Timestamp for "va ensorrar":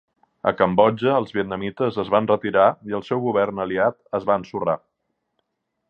4.31-4.81